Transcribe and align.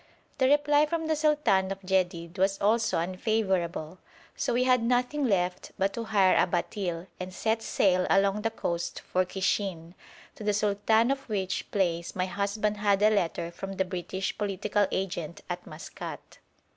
The 0.39 0.49
reply 0.49 0.87
from 0.87 1.05
the 1.05 1.15
sultan 1.15 1.71
of 1.71 1.79
Jedid 1.83 2.39
was 2.39 2.59
also 2.59 2.97
unfavourable, 2.97 3.99
so 4.35 4.51
we 4.51 4.63
had 4.63 4.81
nothing 4.81 5.25
left 5.25 5.73
but 5.77 5.93
to 5.93 6.05
hire 6.05 6.35
a 6.35 6.47
batil 6.47 7.05
and 7.19 7.31
set 7.31 7.61
sail 7.61 8.07
along 8.09 8.41
the 8.41 8.49
coast 8.49 8.99
for 8.99 9.25
Kishin, 9.25 9.93
to 10.33 10.43
the 10.43 10.53
sultan 10.55 11.11
of 11.11 11.29
which 11.29 11.69
place 11.69 12.15
my 12.15 12.25
husband 12.25 12.77
had 12.77 13.03
a 13.03 13.11
letter 13.11 13.51
from 13.51 13.73
the 13.73 13.85
British 13.85 14.35
political 14.39 14.87
agent 14.91 15.41
at 15.51 15.67
Maskat. 15.67 16.39